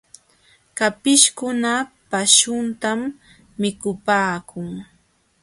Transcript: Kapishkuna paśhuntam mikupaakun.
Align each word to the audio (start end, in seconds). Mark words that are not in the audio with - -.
Kapishkuna 0.77 1.71
paśhuntam 2.11 2.99
mikupaakun. 3.61 4.67